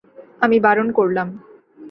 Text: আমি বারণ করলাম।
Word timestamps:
আমি 0.41 0.57
বারণ 0.59 0.87
করলাম। 0.91 1.27